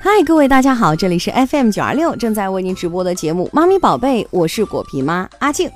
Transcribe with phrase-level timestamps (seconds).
[0.00, 5.70] 嗨，各位大家好，这里是 FM 九二六正在为您直播的节目《妈咪宝贝》，我是果皮妈阿静。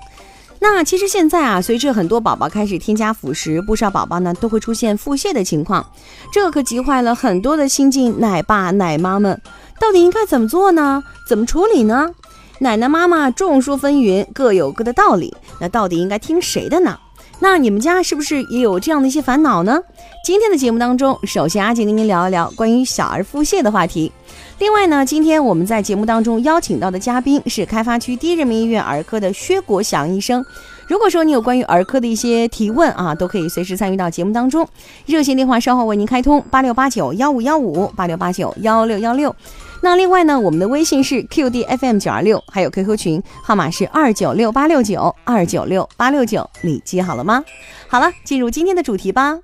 [0.58, 5.86] 那其实现在啊，随着很多宝宝开始添加辅食，不少宝宝呢都会出现腹泻的情况，
[6.32, 9.40] 这可急坏了很多的新晋奶爸奶妈们。
[9.78, 11.04] 到底应该怎么做呢？
[11.28, 12.10] 怎么处理呢？
[12.58, 15.36] 奶奶妈妈众说纷纭，各有各的道理。
[15.60, 16.98] 那到底应该听谁的呢？
[17.38, 19.80] 那你们家是不是也有这样的一些烦恼呢？
[20.24, 24.10] 今天的节目当中，首先阿静跟您聊一聊关于小儿腹泻的话题。
[24.58, 30.42] 另外呢，今天我们在节目当中邀请到的嘉宾是开发区第一人民医院儿科的薛国祥医生。
[30.86, 34.66] 如果说你有关于儿科的一些提问啊，都可以随时参与到节目当中。
[35.04, 39.34] 热线电话稍后为您开通：八六八九幺五幺五八六八九幺六幺六。
[39.82, 47.44] 那另外呢，我们的微信是 QDFM 九二六，还有 QQ 群号码是二九六八六九二九六八六九，你记好了吗？
[47.88, 49.38] 好了，进入今天的主题吧。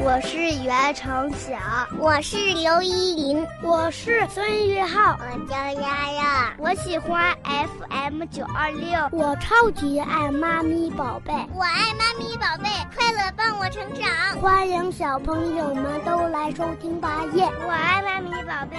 [0.00, 1.56] 我是袁成晓，
[1.98, 17.48] 我是刘依林，我是孙玉浩，我叫丫丫，我喜欢 FM 九二六，我超级爱妈咪宝贝，我爱妈咪宝贝，快乐伴我成长，欢迎小朋友们都来收听吧耶！
[17.66, 18.78] 我爱妈咪宝贝，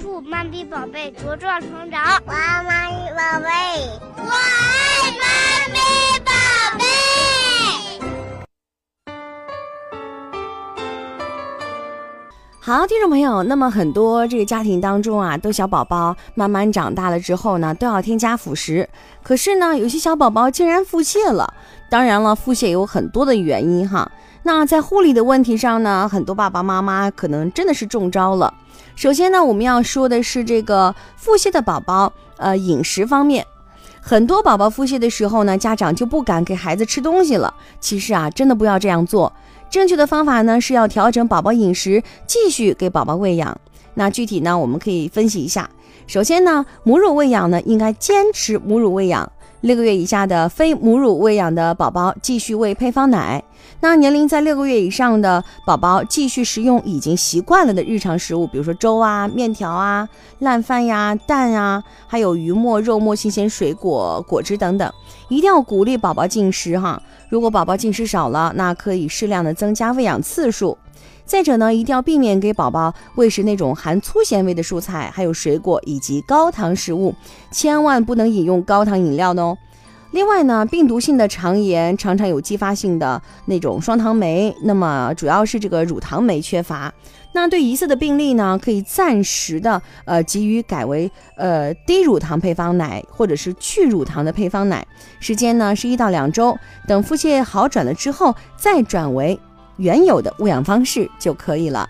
[0.00, 4.13] 祝妈咪宝贝茁壮成长，我爱妈咪宝贝，
[12.66, 18.88] 好，听众朋友，那么很多这个家庭当中啊，都小宝宝慢慢长大了之后呢，都要添加辅食。
[19.22, 21.52] 可是呢，有些小宝宝竟然腹泻了。
[21.90, 24.10] 当然了，腹泻有很多的原因哈。
[24.44, 28.54] 那在护理的问题上呢，很多爸爸妈妈可能真的是中招了。
[28.96, 33.46] 首先呢，我们要说的是这个腹泻的宝宝，呃，饮食方面，
[34.00, 37.52] 很多宝宝腹泻的时候呢，家长就不敢给孩子吃东西了。
[37.78, 39.30] 其实啊，真的不要这样做。
[39.74, 43.60] 正确的方法呢是要调整宝宝饮食，继续给宝宝喂养。
[43.94, 45.68] 那具体呢，我们可以分析一下。
[46.06, 49.32] 首先呢，母乳喂养呢应该坚持母乳喂养，
[49.64, 53.42] 六个月以下的非母乳喂养的宝宝继续喂配方奶。
[53.80, 60.06] 那年龄在六个月以上的宝宝继续食用已经习惯了的日常食物，比如说粥啊、面条啊、
[60.40, 64.92] 烂饭呀、蛋啊，还有鱼末、肉末、新鲜水果、果汁等等，
[65.30, 67.02] 一定要鼓励宝宝进食哈。
[67.30, 70.76] 如果宝宝进食少了，那可以适量的增加喂养次数。
[71.26, 77.14] 再者呢，一定要避免给宝宝喂食那种含粗纤维的蔬菜，还有水果以及高糖食物，
[77.50, 79.56] 千万不能饮用高糖饮料哦。
[80.12, 86.92] 另外呢，病毒性的肠炎常常有继发性的那种双糖酶，那么主要是这个乳糖酶缺乏。
[87.32, 94.86] 那对疑似的病例呢，可以暂时的呃给予改为呃低乳糖配方奶或者是去乳糖的配方奶，
[95.18, 99.36] 时间呢是一到两周，等腹泻好转了之后再转为
[99.76, 101.88] 原有的喂养方式就可以了。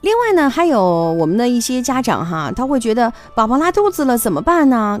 [0.00, 5.00] 另外呢，还有我们的一些家长哈，他会觉得宝宝拉肚子了怎么办呢？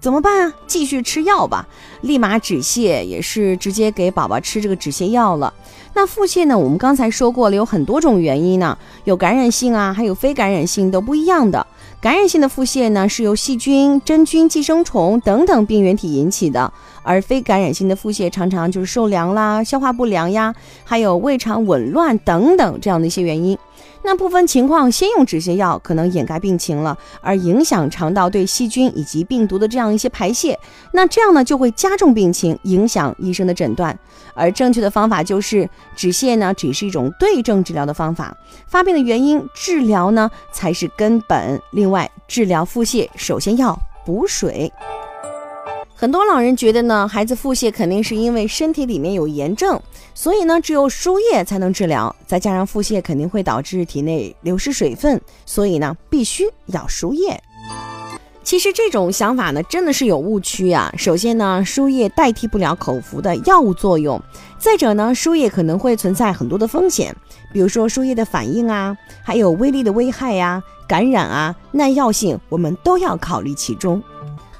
[0.00, 0.52] 怎么办啊？
[0.66, 1.66] 继续吃药吧，
[2.00, 5.52] 立马止泻，也是直接给宝宝吃这个止泻药了。
[5.94, 6.58] 那腹泻呢？
[6.58, 11.66] 我们刚才说过了，有很多种原因呢，有感染性啊，还有非感染性都不一样的。
[12.00, 16.72] 感染性的腹泻呢，是由细菌、真菌、寄生虫等等病原体引起的，
[17.02, 23.58] 而非感染性的腹泻常常就是受凉啦、消化不良呀，还有胃肠紊乱等等这样的一些原因。
[24.02, 30.58] 那部分情况，先用止泻药可能掩盖病情了，而影响肠道对细菌以及病毒的这样一些排泄，
[30.92, 33.96] 那这样呢就会加重病情，影响医生的诊断。
[34.32, 38.34] 而正确的方法就是止泻呢，只是一种对症治疗的方法，
[38.66, 41.60] 发病的原因治疗呢才是根本。
[41.72, 44.72] 另外，治疗腹泻首先要补水。
[46.00, 49.78] 很多老人觉得呢，孩子腹泻肯定是因为身体里面有炎症，
[50.14, 52.16] 所以呢，只有输液才能治疗。
[52.26, 57.38] 再加上腹泻肯定会导致体内流失水分，所以呢，必须要输液。
[58.42, 60.90] 其实这种想法呢，真的是有误区啊。
[60.96, 64.18] 首先呢，输液代替不了口服的药物作用；
[64.58, 67.14] 再者呢，输液可能会存在很多的风险，
[67.52, 74.02] 比如说输液的反应啊，还有微粒的危害呀、感染啊、耐药性，我们都要考虑其中。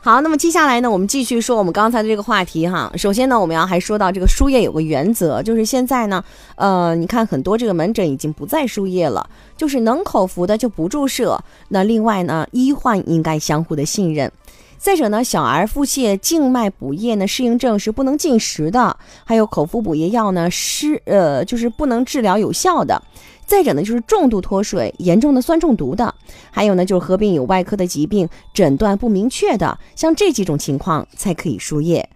[0.02, 2.90] 好，那么接下来呢，我们继续说我们刚才的这个话题哈。
[2.96, 6.24] 首先呢，我们要还说到这个输液有个原则，就是现在呢，
[6.54, 11.38] 呃，你看很多这个门诊已经不再输液了，就是能口服的就不注射。
[11.68, 14.32] 那另外呢，医患应该相互的信任。
[14.80, 18.96] 再者呢，小儿腹泻静脉补液呢，适应症是不能进食的，
[19.26, 23.00] 还有口服补液药呢，是呃就是不能治疗有效的。
[23.44, 26.14] 再者呢，就是重度脱水、严重的酸中毒的，
[26.50, 32.08] 还有呢，就是合并有外科的疾病、诊断不明确的，像这几种情况才可以输液。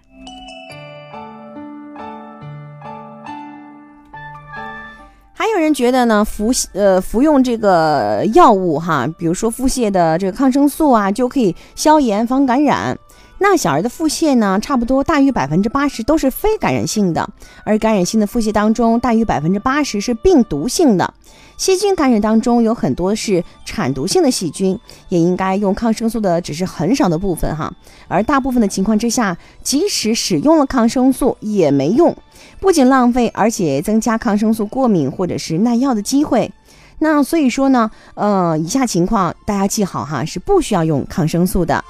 [5.44, 12.98] 还有人觉得呢，服呃服用这个药物哈，比如说腹泻的这个抗生素啊，就可以消炎防感染。
[13.36, 17.28] 那小儿的腹泻呢，差不多大于百分之八十都是非感染性的，
[17.62, 21.12] 而感染性的腹泻当中，大于百分之八十是病毒性的。
[21.56, 24.78] 细菌感染当中有很多是产毒性的细菌，
[25.08, 27.72] 也应该用抗生素的只是很少的部分哈，
[28.08, 32.16] 而大部分的情况之下，即使使用了抗生素也没用，
[32.60, 36.50] 不仅浪费，而且增加抗生素过敏或者是耐药的机会。
[36.98, 41.84] 那所以说呢，呃，以下情况大家记好哈，是不需要用抗生素的。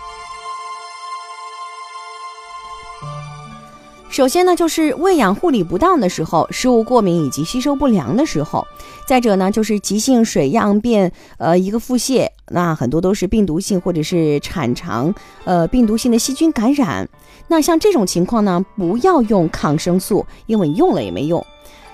[4.15, 8.65] 首先呢，就是喂养护理不当的时候，食物过敏以及吸收不良的时候；
[9.09, 15.13] 再者呢，就是急性水样便，呃，一个腹泻，那很多都是病毒性或者是产肠，
[15.43, 17.09] 呃，病毒性的细菌感染。
[17.49, 21.45] 那像这种情况呢，不要用抗生素，因为用了也没用。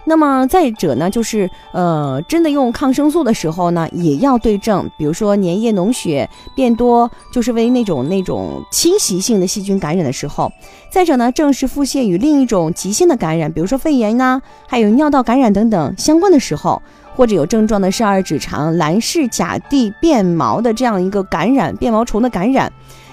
[0.04, 4.90] 那么再者呢，就是呃，真的用抗生素的时候呢，也要对症。
[4.96, 10.50] 比如说粘液脓血变多，就是为那种那种侵袭性的细菌感染的时候。
[10.90, 16.82] 再者呢，正是腹泻与另一种急性的感染，比如说肺炎呐，还有尿道感染等等相关的时候，
[17.14, 22.72] 或者有症状的十二指肠蓝氏甲地变毛的这样一个感染，变毛虫的感染。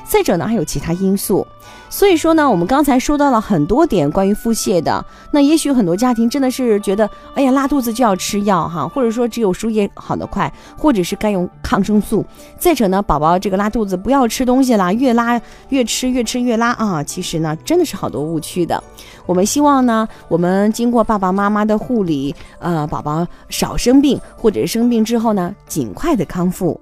[0.10, 1.46] 再者呢，还有其他因素，
[1.90, 5.04] 所以说呢，我们刚才说到了很多点关于腹泻的。
[5.32, 12.26] 那也许很多家庭真的是觉得，哎呀，拉肚子就要吃药哈，或者说只有输液好得快，或者是该用抗生素。
[12.58, 17.04] 再者呢，宝宝这个拉肚子不要吃东西啦，越拉越吃，越吃越拉啊。
[17.04, 18.84] 其实呢，真的是好多误区的。
[19.26, 26.80] 我们希望呢，我们经过爸爸妈妈的护理，呃，宝宝少生病，或者生病之后呢，尽快的康复。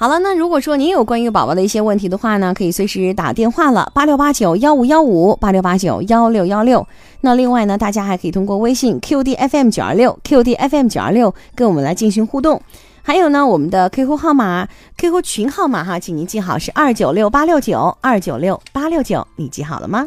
[0.00, 6.88] 好了，那如果说您有关于宝宝的一些问题的话呢，可以随时打电话了，八六八九幺五幺五，八六八九幺六幺六。
[7.20, 12.62] 那另外呢，大家还可以通过微信 QDFM 九二六 QDFM 九二六跟我们来进行互动。
[13.02, 14.66] 还有呢，我们的 QQ 号码、
[14.96, 20.06] QQ 群号码哈，请您记好是二九六八六九二九六八六九，你记好了吗？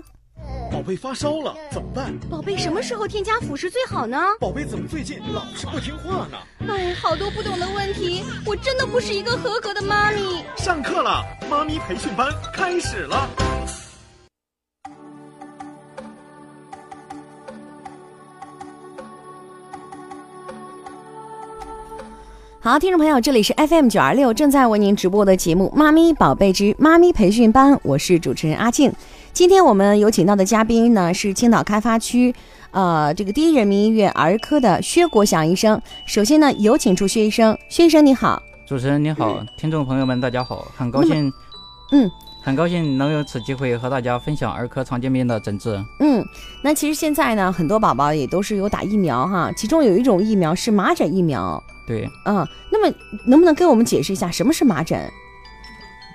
[0.74, 2.12] 宝贝发烧了怎么办？
[2.28, 4.18] 宝贝什么时候添加辅食最好呢？
[4.40, 6.38] 宝贝怎么最近老是不听话呢？
[6.68, 10.44] 哎，好多不懂的问题，我真的不是一个合格的妈咪。
[10.58, 13.30] 上课了，妈咪培训班开始了。
[22.60, 28.92] 好，听众朋友，这里是 FM 九二六正在为您直播的节目《妈咪宝贝之妈咪培训班》，我是主持人阿静。
[29.34, 32.32] 今天我们有请到的嘉宾呢是青岛开发区，
[32.70, 35.82] 呃，这个第一人民医院儿科的薛国祥医生。
[36.06, 37.58] 首先呢，有请出薛医生。
[37.68, 41.34] 薛医生你好，主持人你好，听众朋友们大家好，很高兴，
[41.92, 42.08] 嗯，
[42.44, 45.84] 很高兴能有此机会和大家分享儿科常见病的诊治。
[46.00, 46.24] 嗯，
[46.64, 51.62] 那其实现在呢，很多宝宝也都是有打疫苗哈，其中有一种疫苗是麻疹疫苗。
[51.88, 52.96] 对，嗯，那么
[53.26, 55.12] 能不能给我们解释一下什么是麻疹？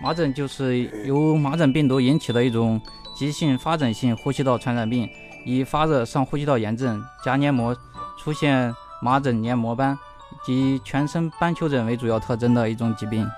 [0.00, 2.80] 麻疹就是由麻疹病毒引起的一种
[3.16, 5.08] 急性发展性呼吸道传染病，
[5.44, 7.76] 以发热、上呼吸道炎症、夹黏膜
[8.18, 8.72] 出现
[9.02, 9.98] 麻疹黏膜斑
[10.44, 13.28] 及全身斑丘疹为主要特征的一种疾病。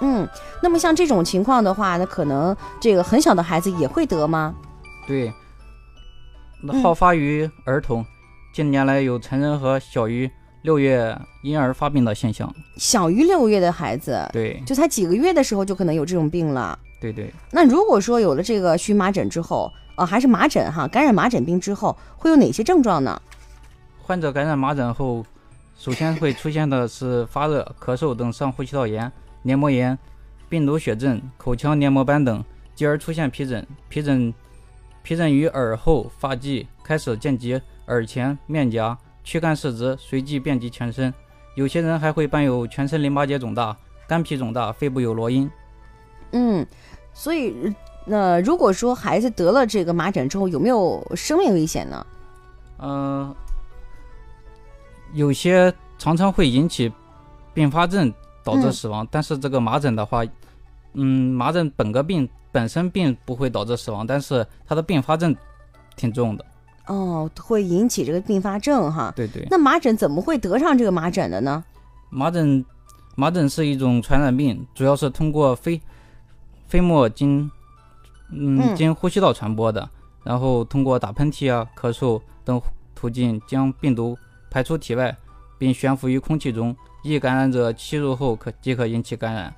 [0.00, 0.26] 嗯，
[0.62, 4.54] 那么像这种情况的话，那可能这个很小的孩子也会得吗？
[5.06, 5.30] 对，
[6.82, 8.02] 好发于儿童，
[8.54, 10.30] 近年来有成人和小于。
[10.62, 16.78] 六月婴儿发病的现象，小于六月的孩子，对，就才几个月的时候就可能有这种病了。
[17.00, 17.32] 对对。
[17.50, 23.20] 那如果说有了这个荨麻疹之后，呃，还是麻疹哈，感染麻疹病之后会有哪些症状呢？
[24.02, 25.24] 患者感染麻疹后，
[25.78, 29.10] 首先会出现的是发热、咳嗽等上呼吸道炎、
[29.42, 29.98] 黏膜炎、
[30.50, 33.66] 病毒血症、口腔黏膜斑等，继而出现皮疹。
[33.88, 34.34] 皮疹
[35.02, 38.98] 皮疹于耳后发际，开始见及耳前、面颊。
[39.30, 41.14] 躯干四肢随即遍及全身，
[41.54, 43.76] 有些人还会伴有全身淋巴结肿大、
[44.08, 45.48] 肝脾肿大、肺部有罗音。
[46.32, 46.66] 嗯，
[47.14, 47.72] 所以，
[48.04, 52.04] 那如果说孩子得了这个麻疹之后，有没有生命危险呢？
[52.80, 53.32] 嗯，
[55.12, 56.92] 有些常常会引起
[57.54, 59.06] 并发症，导致死亡。
[59.12, 60.24] 但是这个麻疹的话，
[60.94, 65.36] 嗯，麻疹本个病本身并不会导致死亡，但是它的并发症
[65.94, 66.44] 挺重的。
[66.90, 69.12] 哦，会引起这个并发症哈。
[69.14, 69.46] 对对。
[69.48, 71.62] 那麻疹怎么会得上这个麻疹的呢？
[72.10, 72.64] 麻疹，
[73.14, 75.80] 麻疹是一种传染病，主要是通过飞
[76.66, 77.48] 飞沫经
[78.32, 79.88] 嗯嗯经呼吸道传播的，
[80.24, 82.60] 然后通过打喷嚏啊、咳嗽等
[82.92, 84.18] 途径将病毒
[84.50, 85.16] 排出体外，
[85.58, 89.54] 并悬浮于空气中，易感染者吸入后可即可引起感染。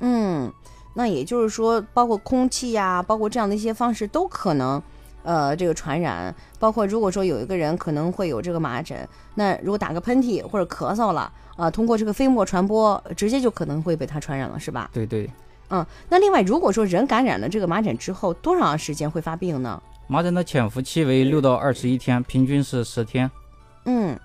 [0.00, 0.50] 嗯，
[0.94, 4.82] 那也就是说，包括空气呀、包括这样的一些方式都可能，
[5.24, 6.32] 呃，这个传染。
[6.60, 8.96] 包括如果说有一个人可能会有这个麻疹，
[9.34, 14.88] 那如果打个喷嚏或者咳嗽了，啊、通过这个飞沫传播，直接就可能会被它传染了，是吧？
[14.92, 15.28] 对对，
[15.70, 19.82] 嗯，那另外，如果说人感染了这个麻疹之后，多长时间会发病呢？
[20.06, 23.30] 麻疹的潜伏期为六到二十一天，平均是十天。
[23.86, 24.18] 嗯，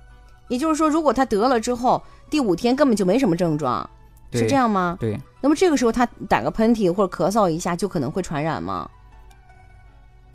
[0.47, 3.89] 也就是说，如果他得了之后，第五天根本就没什么症状，
[4.33, 4.97] 是这样吗？
[4.99, 8.89] 对，那么这个时候他打个喷嚏或者咳嗽一下，就可能会传染吗？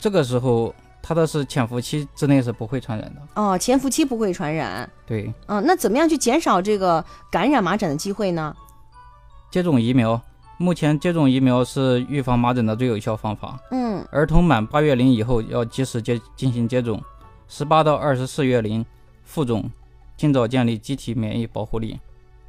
[0.05, 0.71] 这个时候
[1.01, 3.41] 它的是潜伏期之内是不会传染的。
[3.41, 4.87] 哦，潜伏期不会传染。
[5.03, 8.55] 对，嗯，那怎么样去减少这个感染麻疹的机会呢？
[9.49, 10.21] 接种疫苗，
[10.59, 13.59] 目前接种疫苗是预防麻疹的最有效方法。
[13.71, 17.01] 嗯儿童满八月龄以后要及时接进行接种，
[17.47, 18.85] 十八到二十四月龄
[19.23, 19.67] 副种，
[20.15, 21.99] 尽早建立机体免疫保护力。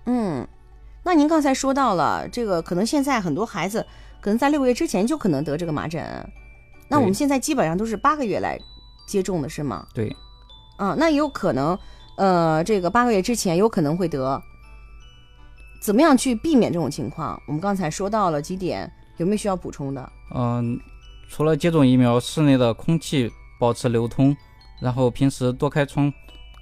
[0.05, 0.47] 嗯，
[1.03, 3.87] 那您刚才说到了这个，可能现在很多孩子
[4.21, 6.05] 可能在六个月之前就可能得这个麻疹，
[6.89, 8.59] 那我们现在基本上都是八个月来
[9.07, 9.87] 接种的是吗？
[9.95, 10.15] 对，
[10.77, 11.79] 啊，那也有可能，
[12.17, 14.41] 呃，这个八个月之前有可能会得。
[15.81, 17.41] 怎么样去避免这种情况？
[17.47, 20.13] 我们刚才说到了几点，有没有需要补充的？
[20.35, 20.81] 嗯、
[21.29, 24.37] 除了接种疫苗，室内的空气保持流通，
[24.81, 26.13] 然后平时多开窗，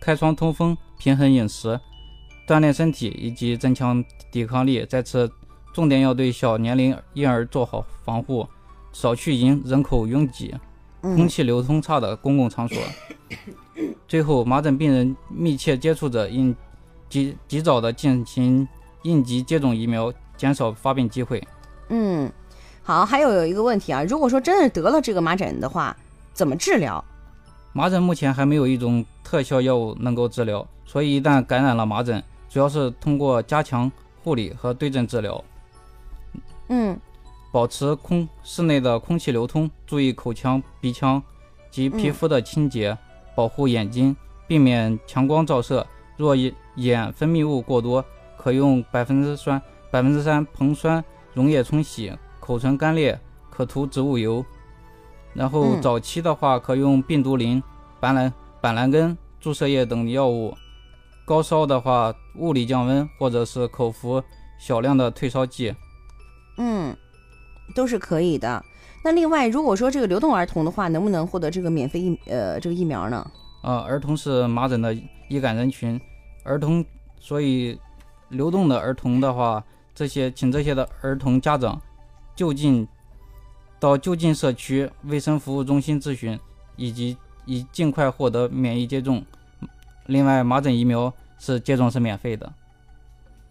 [0.00, 1.81] 开窗通风，平衡饮食，
[2.47, 4.85] 锻炼身体以及增强抵抗力。
[4.85, 5.31] 再次，
[5.73, 8.47] 重点要对小年龄婴儿做好防护，
[8.94, 10.54] 少去人人口拥挤、
[11.02, 12.78] 空嗯气流通差的公共场所。
[14.08, 16.54] 最后，麻疹病人密切接触者应
[17.10, 18.66] 及及早的进行
[19.02, 21.46] 应急接种疫苗，减少发病机会。
[21.88, 22.32] 嗯，
[22.82, 25.94] 好，还有有一个问题啊，如果说真的得了这个麻疹的话，
[26.32, 27.04] 怎么治疗？
[27.72, 33.90] 麻疹目前还没有一种特效药物能够治疗，所以一旦感染了麻疹，主要是通过加强
[34.22, 35.44] 护理和对症治疗，
[36.68, 36.96] 嗯
[37.54, 41.23] 保持空室内的空气流通，注意口腔、鼻腔
[41.70, 42.99] 及皮肤的清洁，
[43.37, 44.16] 保护眼睛，
[44.49, 45.87] 避免强光照射。
[46.16, 48.04] 若眼眼分泌物过多，
[48.37, 53.16] 可用百分之酸百分之三硼酸溶液冲洗；口唇干裂，
[53.50, 54.44] 可涂植物油。
[55.32, 57.62] 然后嗯早期的话，可用病毒灵、
[58.00, 60.52] 板蓝板蓝根、注射液等药物；
[61.25, 64.20] 高烧的话，物理降温或者是口服
[64.58, 65.73] 小量的退烧剂。
[66.56, 66.96] 嗯，
[67.75, 68.64] 都是可以的。
[69.02, 73.30] 那另外，如果说这个流动儿童的话，能不能获得这个免费疫呃这个疫苗呢？
[73.62, 74.97] 啊，儿童是麻疹的
[75.28, 76.00] 易感人群，
[76.42, 76.85] 儿童
[77.21, 77.78] 所以
[78.30, 79.62] 流动的儿童的话，
[79.94, 81.80] 这些请这些的儿童家长
[82.35, 82.87] 就近
[83.78, 86.38] 到就近社区卫生服务中心咨询，
[86.76, 89.23] 以及以尽快获得免疫接种。
[90.06, 92.52] 另外，麻疹疫苗是接种是免费的。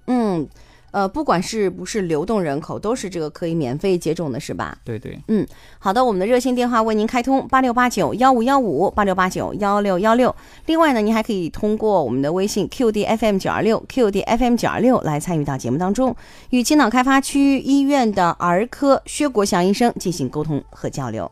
[0.08, 0.48] 嗯，
[0.93, 4.77] 呃，不管是不是流动人口，都是这个可以免费接种的，是吧？
[4.85, 5.45] 对对，嗯
[5.79, 10.33] 好的，我们的热线电话为您开通八六八九幺五幺五八六八九幺六幺六。
[10.67, 16.15] 另外呢，您还可以通过我们的微信 QDFM 九二六 QDFM 九二六来参与到节目当中，
[16.51, 21.31] 与青岛开发区医院的儿科薛国祥医生进行沟通和交流。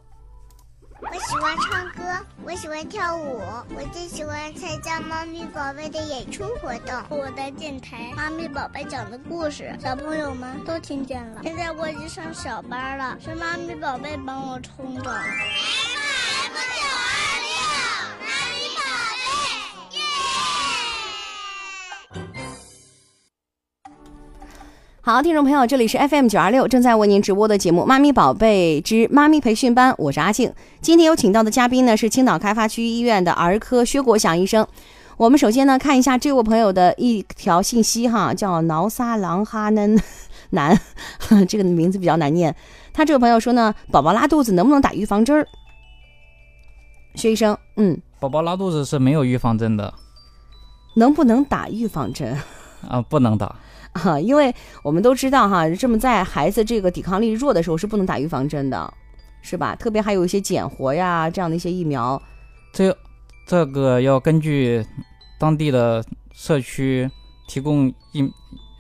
[1.00, 3.40] 我喜欢唱歌，我喜欢跳舞，
[3.70, 6.94] 我最喜欢参加猫咪宝贝的演出活动。
[7.08, 11.40] 我的电台，妈咪宝贝讲的故事，小朋友们都听见了。
[11.44, 15.02] 现在我已经上小班了，是妈咪宝贝帮我冲的。
[15.02, 17.21] FM 九二
[25.04, 30.54] 好，听众朋友，这里是 FM 九二六正在为您直播的节目《妈咪宝贝之妈咪培训班》，我是阿静。
[30.80, 34.68] 今天有请到的嘉宾呢是青岛开发区医院的儿科薛国祥医生。
[35.18, 40.00] 我们首先呢看一下这位朋友的一条信息哈，叫挠撒狼哈嫩
[40.52, 40.80] 男，
[41.50, 42.56] 这个名字比较难念。
[42.94, 45.48] 他这位朋友说呢，宝宝拉肚子能不能打预防针儿？
[47.16, 49.92] 薛医生，嗯，宝宝拉肚子是没有预防针的
[50.96, 52.38] 能不能打预防针？
[52.88, 53.56] 啊，不能打。
[53.94, 58.94] 啊，因为我们都知道哈，这么在孩子这个抵抗力弱的时候是不能打预防针的，
[59.42, 59.76] 是吧？
[59.76, 62.22] 特别还有一些减活呀这样的一些疫苗，
[62.72, 62.96] 这
[63.46, 64.86] 这个要根据
[65.38, 67.10] 当地的社区
[67.48, 68.32] 提供疫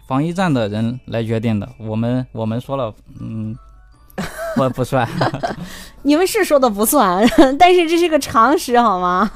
[0.07, 1.67] 防疫站的人来决定的。
[1.77, 3.53] 我们我们说了，嗯，
[4.55, 5.05] 我不算。
[6.03, 7.27] 你们是说的不算，
[7.59, 9.29] 但是这是个常识好吗？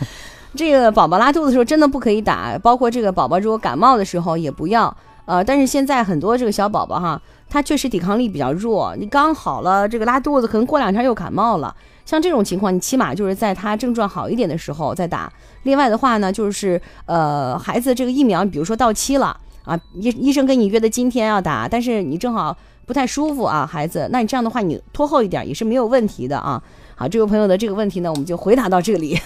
[0.54, 4.94] 这个宝宝拉肚子的时候真的不可以打，包括这个宝宝如果感冒的时候也不要。
[5.24, 11.74] 呃，但是现在很多这个小宝宝哈，他确实抵抗力比较弱，你刚好了这个拉肚子，可能过两天又感冒了。
[12.04, 15.32] 像这种情况，你起码就是在他症状好一点的时候再打。
[15.62, 26.60] 另外的话呢，就是呃，孩子这个疫苗，比如说到期了啊，医医生跟你约的今天要打，但是你正好不太舒服啊，孩子，那你这样的话你拖后一点也是没有问题的啊。
[26.96, 29.16] 好，这位朋友的这个问题呢，我们就回答到这里。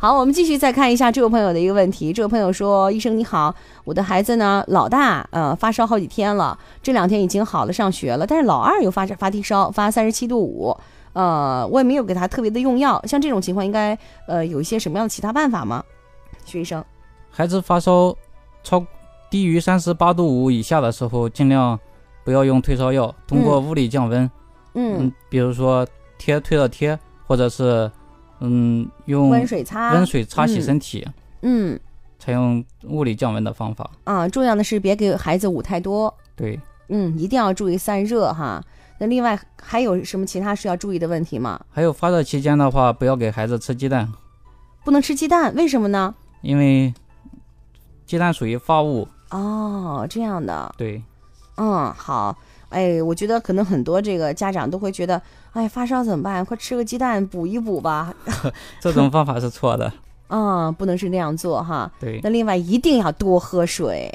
[0.00, 2.12] 好，我们继续再看一下这位朋友的一个问题。
[2.12, 3.52] 这位朋友说：“医生你好，
[3.82, 10.76] 我的孩子呢，老大呃发烧好几天了，这两天已经好了，上学了，但是老二又发发低烧，发三十七度五，
[11.14, 13.02] 呃，我也没有给他特别的用药。
[13.08, 15.82] 像这种情况，应该呃有一些什么样的其他办法吗？”
[16.46, 16.84] 徐医生，
[17.28, 18.14] 孩子发烧
[18.62, 18.80] 超
[19.28, 21.76] 低于三十八度五以下的时候，尽量
[22.22, 24.30] 不要用退烧药，通过物理降温，
[24.74, 25.84] 嗯，比如说
[26.18, 27.90] 贴退热贴，或者是。
[28.40, 31.06] 嗯，用温水擦温水擦洗身体。
[31.42, 31.78] 嗯，
[32.18, 33.90] 采用物理降温的方法。
[34.04, 36.12] 啊，重要的是别给孩子捂太多。
[36.34, 38.62] 对，嗯，一定要注意散热哈。
[38.98, 41.60] 那另外还有什么其他需要注意的问题吗？
[41.70, 44.12] 还有发热期间的话，不要给孩子吃鸡蛋。
[44.84, 46.14] 不能吃鸡蛋，为什么呢？
[46.42, 46.92] 因为
[48.06, 49.06] 鸡蛋属于发物。
[49.30, 50.74] 哦，这样的。
[50.76, 51.02] 对。
[51.56, 52.36] 嗯，好。
[52.70, 55.20] 哎，我觉得可能很多这个家长都会觉得，
[55.52, 56.44] 哎，发烧怎么办？
[56.44, 58.14] 快吃个鸡蛋补一补吧。
[58.80, 59.90] 这种方法是错的。
[60.28, 61.90] 嗯，不能是那样做哈。
[61.98, 62.20] 对。
[62.22, 64.12] 那另外一定要多喝水。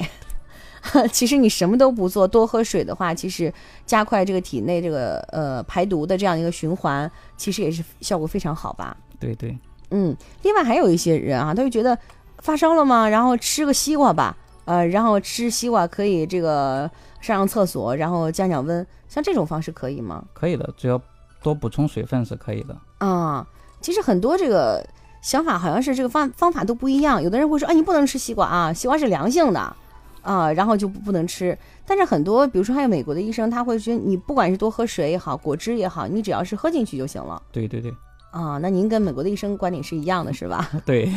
[1.10, 3.52] 其实你什么都不做，多喝水的话，其实
[3.84, 8.96] 加快这个体内这个呃排毒的这样一个循环，其实也是效果非常好吧。
[9.18, 9.58] 对对。
[9.90, 11.98] 嗯，另外还有一些人啊，他就觉得
[12.38, 13.08] 发烧了吗？
[13.08, 16.88] 然后吃个西瓜吧，呃，然后吃西瓜可以这个。
[17.24, 20.22] 上上厕所，然后降降温，像这种方式可以吗？
[20.34, 21.00] 可以的，只要
[21.42, 22.76] 多补充水分是可以的。
[22.98, 23.46] 啊，
[23.80, 24.86] 其实很多这个
[25.22, 27.22] 想法好像是这个方方法都不一样。
[27.22, 29.76] 有的人会说，哎，你不能吃西瓜啊，西瓜是凉性的，
[30.20, 31.56] 啊，然后就不能吃。
[31.86, 37.42] 但是很多，比如说还有美国的医生，他会觉得你不管是多喝水也好，果汁也好，你只要是喝进去就行了。
[37.50, 37.90] 对对对。
[38.34, 40.68] 啊，那您跟美国的医生观点是一样的，是吧？
[40.84, 41.08] 对。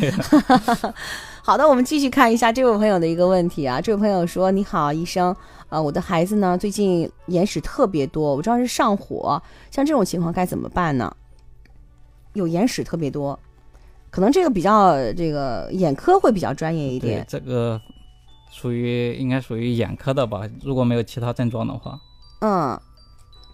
[1.42, 3.82] 好的，我们继续看一下这位朋友的一个问题啊。
[3.82, 5.36] 这位朋友说：“你好，医生，
[5.68, 11.12] 啊，我的孩子呢最近眼屎特别多，我知道是上火，像这种情况该怎么办呢？
[12.34, 13.40] 有眼屎特别多，
[14.12, 17.26] 可能这个比较这个眼科会比较专业一点。
[17.28, 17.82] 这个
[18.52, 20.42] 属于应该属于眼科的吧？
[20.64, 22.00] 如果没有其他症状的话，
[22.42, 22.80] 嗯，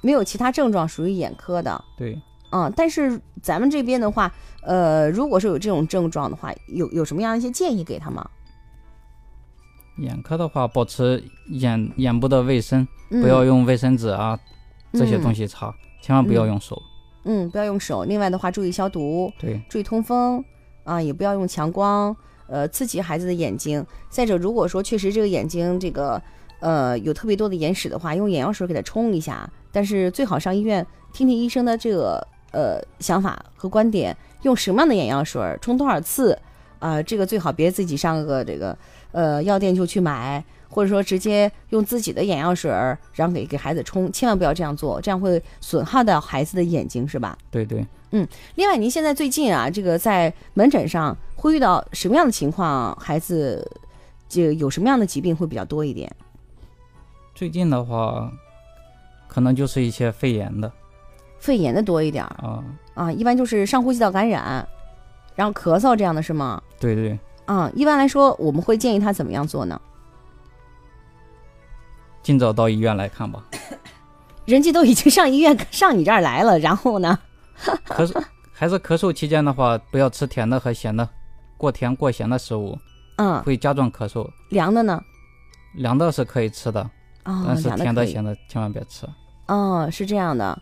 [0.02, 1.82] 没有其他症状属于眼科的。
[1.98, 2.22] 对。”
[2.54, 8.30] 嗯，但是咱们这边的话，呃，如果说有这种症状的话，有有什么样的一些建议给他吗？
[9.98, 14.40] 眼科的话，保持眼眼部的卫生，不要用卫生纸啊
[14.92, 16.80] 这些东西擦，千万不要用手。
[17.24, 18.04] 嗯，不要用手。
[18.04, 20.46] 另外的话，注意消毒，对，注意通风
[20.84, 23.84] 啊，也不要用强光，呃，刺激孩子的眼睛。
[24.10, 26.22] 再者，如果说确实这个眼睛这个
[26.60, 32.28] 呃有特别多的眼屎的话，用眼药水给它冲一下，但是最好上医院听听医生的这个。
[32.54, 36.38] 呃，想法和观点，用什么样的眼药水冲多少次？
[36.80, 38.78] 啊，这个最好别自己上个这个
[39.12, 42.70] 呃药店就去买，或者说直接用自己的眼药水，
[43.14, 47.38] 然后给给孩子冲，千万不要这样做，这样会损害到孩子的眼睛，是吧？
[47.50, 48.28] 对对，嗯。
[48.56, 52.94] 另外，您现在最近啊，这个在门诊上会遇到什么样的情况？
[53.00, 53.66] 孩子
[54.28, 56.14] 就有什么样的疾病会比较多一点？
[57.34, 58.30] 最近的话，
[59.28, 60.70] 可能就是一些肺炎的。
[61.44, 64.66] 肺炎的多一点啊啊，一般就是上呼吸道感染，
[65.36, 66.62] 然后咳嗽这样的是吗？
[66.80, 67.20] 对对。
[67.44, 69.78] 啊，一般来说我们会建议他怎么样做呢？
[72.22, 73.44] 尽早到医院来看吧。
[74.48, 77.20] 人家都已经上医院上你这儿来了，然后呢？
[77.90, 81.10] 咳嗽还是咳嗽期间的话，不要吃甜的和咸的，
[81.58, 82.80] 过甜过咸的食物，
[83.18, 84.26] 嗯，会加重咳嗽。
[84.50, 85.02] 凉的呢？
[85.74, 86.90] 凉的是可以吃的，
[87.24, 89.06] 但是甜的咸的千万别吃。
[89.48, 90.58] 哦，是这样的。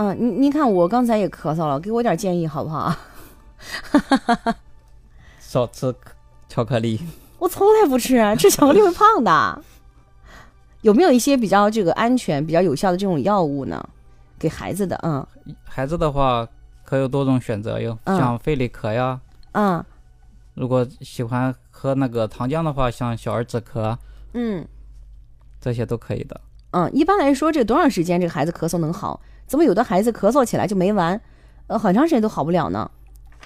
[0.00, 2.96] 嗯，您您看我刚才也咳嗽了，给我点建议好不好？
[5.38, 5.94] 少吃
[6.48, 6.98] 巧克力。
[7.38, 9.62] 我从来不吃，吃巧克力会胖的。
[10.80, 13.86] 有没有一些比较这个安全、比较有效的这种药物呢？
[14.38, 15.26] 给孩子的，嗯，
[15.64, 16.48] 孩子的话
[16.82, 19.20] 可有多种选择哟，像肺利可呀，
[19.52, 19.84] 嗯，
[20.54, 23.94] 如果喜欢喝那个糖浆的话，像小儿止咳，
[24.32, 24.66] 嗯，
[25.60, 26.40] 这些都可以的。
[26.70, 29.20] 嗯，一般来说，这多长时间这个孩子咳嗽能好？
[29.50, 31.20] 怎么有的孩子咳嗽起来就没完，
[31.66, 32.88] 呃，很长时间都好不了呢？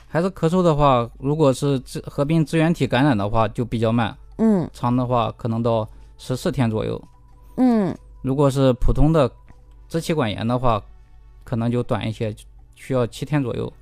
[0.06, 4.14] 孩子咳嗽的话，如果是支合并支原体感染的话，就比较慢。
[4.36, 5.88] 嗯，长的话可能到
[6.18, 7.02] 十四天左右。
[7.56, 9.30] 嗯，如果是普通的
[9.88, 10.78] 支气管炎的话，
[11.42, 12.36] 可能就短一些，
[12.74, 13.72] 需要七天左右。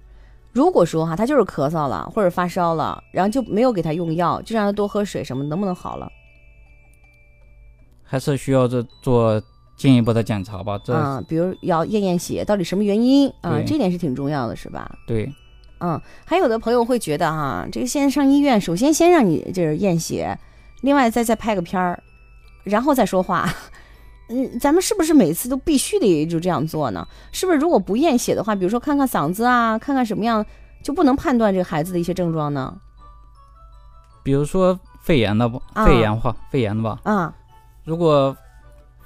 [0.52, 6.08] 如果说哈，他就是咳嗽了或者发烧了，然后就没有给他用药，就让他多喝水什么，能不能好了？
[8.04, 9.42] 还是需要这做
[9.82, 10.80] 进一步的检查吧。
[10.84, 13.52] 这、啊，比如要验验血，到底什么原因啊？
[13.52, 14.90] 对这点是挺重要的，是吧？
[15.06, 15.32] 对
[15.80, 20.38] 嗯，还有的朋友会觉得哈，这个先上医院，首先先让你就是验血，
[20.82, 22.00] 另外再再拍个片儿，
[22.62, 23.52] 然后再说话。
[24.30, 27.06] 嗯，咱们是不是每次都必须得就这样做呢？
[27.32, 30.46] 是不是如果不验血的话，比如说看看嗓子啊，看看什么样，
[30.84, 32.74] 就不能判断这个孩子的一些症状呢？
[34.22, 37.34] 比如说肺炎的不啊肺炎化肺炎的吧，啊，
[37.84, 38.36] 如果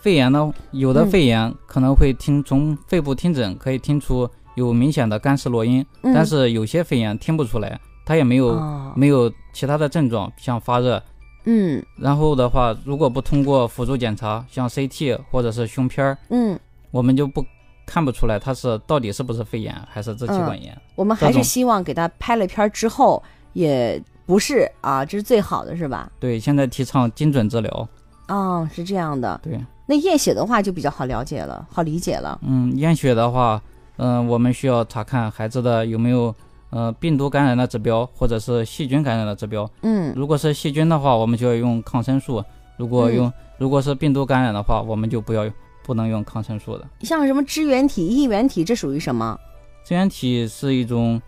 [0.01, 11.03] 肺炎呢，有的嗯肺炎可能会听从肺部听诊可以听出有明显的干湿落音，嗯但是有些肺炎听不出来，它也没有、哦没有其他的症状，像发热。
[11.45, 16.59] 嗯然后的话，如果不通过辅助检查，像 CT 或者是胸片儿，嗯，
[16.91, 17.45] 我们就不
[17.87, 20.77] 看不出来它是到底是不是肺炎还是支气管炎。
[20.95, 26.11] 我们还是希望给他拍了片儿之后，也不是啊，这是最好的，是吧？
[26.19, 27.89] 对，现在提倡精准治疗。
[28.29, 29.41] 哦，是这样的。
[29.43, 32.39] 对，那验血的话就比较好了解了，好理解了。
[32.43, 33.61] 嗯，验血的话，
[33.99, 36.35] 嗯、我们需要查看孩子的有没有
[36.71, 39.71] 呃病毒感染的指标，或者是细菌感染的指标。
[39.83, 42.43] 嗯如果是细菌的话，我们就要用抗生素；
[42.77, 45.49] 如果用、如果是病毒感染的话，我们就不要
[45.85, 46.85] 不能用抗生素的。
[47.03, 49.39] 像什么支原体、衣原体，这属于什么？
[49.85, 51.23] 支原体是一种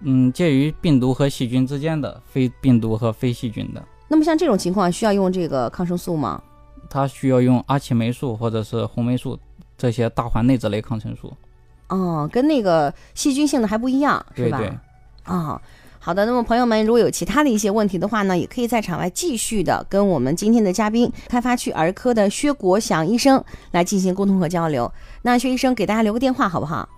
[0.00, 6.42] 嗯介于病毒和细菌之间的非病毒和非细菌的，那么像这种情况需要用这个抗生素吗？
[6.90, 9.38] 它需要用阿奇霉素或者是红霉素
[9.76, 11.32] 这些大环内酯类抗生素。
[11.88, 14.58] 哦，跟那个细菌性的还不一样，是吧？
[14.58, 14.78] 对对。
[15.24, 15.60] 啊、
[15.98, 16.24] 好的。
[16.24, 24.90] 那么朋友们，如果有其他的一些问题的话呢，也可以在场外继续的跟我们今天的嘉宾，开发区儿科的薛国祥医生来进行沟通和交流。
[25.20, 26.88] 那薛医生给大家留个电话好不好？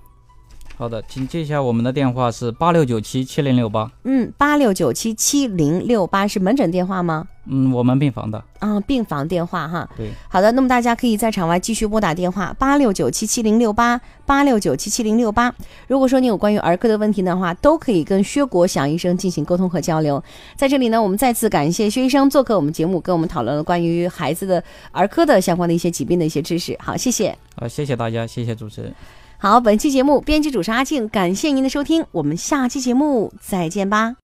[0.81, 7.29] 好的，请记一下我们的电话是八六九七七零六八，嗯，八六九七七零六八是门诊电话吗？
[7.45, 8.43] 嗯，我们病房的。
[8.61, 9.87] 啊，病房电话哈。
[9.95, 15.55] 对，好的，那么大家可以在场外继续拨打电话八六九七七零六八八六九七七零六八。
[15.87, 20.23] 如果说你有关于儿科的问题的话，都可以跟薛国祥医生进行沟通和交流。
[20.57, 26.75] 在这里呢，我们再次感谢薛医生做客我们节目，跟我们讨论了关于孩子的儿科的相关的一些疾病的一些知识。
[26.81, 27.37] 好，谢谢。
[27.57, 28.95] 好，谢谢大家，谢谢主持人。
[29.43, 34.17] 好，本期节目编辑主持阿静，感谢您的收听，我们下期节目再见吧。